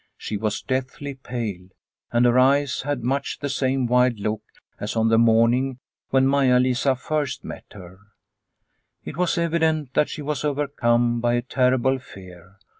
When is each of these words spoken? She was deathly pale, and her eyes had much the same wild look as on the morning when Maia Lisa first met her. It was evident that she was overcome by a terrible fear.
She 0.17 0.35
was 0.35 0.63
deathly 0.63 1.13
pale, 1.13 1.69
and 2.11 2.25
her 2.25 2.39
eyes 2.39 2.81
had 2.81 3.03
much 3.03 3.37
the 3.37 3.49
same 3.49 3.85
wild 3.85 4.19
look 4.19 4.41
as 4.79 4.95
on 4.95 5.09
the 5.09 5.19
morning 5.19 5.77
when 6.09 6.25
Maia 6.25 6.57
Lisa 6.59 6.95
first 6.95 7.43
met 7.43 7.65
her. 7.73 7.99
It 9.05 9.15
was 9.15 9.37
evident 9.37 9.93
that 9.93 10.09
she 10.09 10.23
was 10.23 10.43
overcome 10.43 11.19
by 11.21 11.35
a 11.35 11.43
terrible 11.43 11.99
fear. 11.99 12.57